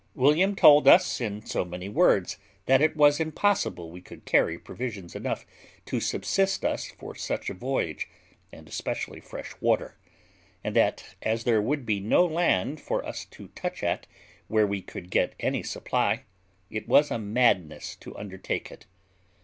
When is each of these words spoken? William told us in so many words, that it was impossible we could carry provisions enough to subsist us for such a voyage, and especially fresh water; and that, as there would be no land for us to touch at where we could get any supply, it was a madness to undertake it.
William 0.15 0.55
told 0.55 0.87
us 0.87 1.21
in 1.21 1.45
so 1.45 1.63
many 1.63 1.87
words, 1.87 2.39
that 2.65 2.81
it 2.81 2.95
was 2.97 3.19
impossible 3.19 3.91
we 3.91 4.01
could 4.01 4.25
carry 4.25 4.57
provisions 4.57 5.13
enough 5.15 5.45
to 5.85 5.99
subsist 5.99 6.65
us 6.65 6.85
for 6.87 7.13
such 7.13 7.51
a 7.51 7.53
voyage, 7.53 8.07
and 8.51 8.67
especially 8.67 9.19
fresh 9.19 9.53
water; 9.61 9.95
and 10.63 10.75
that, 10.75 11.13
as 11.21 11.43
there 11.43 11.61
would 11.61 11.85
be 11.85 11.99
no 11.99 12.25
land 12.25 12.81
for 12.81 13.05
us 13.05 13.25
to 13.25 13.49
touch 13.49 13.83
at 13.83 14.07
where 14.47 14.65
we 14.65 14.81
could 14.81 15.11
get 15.11 15.35
any 15.39 15.61
supply, 15.61 16.23
it 16.71 16.87
was 16.87 17.11
a 17.11 17.19
madness 17.19 17.95
to 17.95 18.17
undertake 18.17 18.71
it. 18.71 18.87